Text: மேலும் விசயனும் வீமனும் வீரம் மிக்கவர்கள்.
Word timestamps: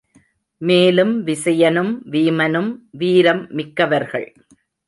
மேலும் 0.61 1.23
விசயனும் 1.23 1.91
வீமனும் 2.11 2.71
வீரம் 2.91 3.47
மிக்கவர்கள். 3.49 4.27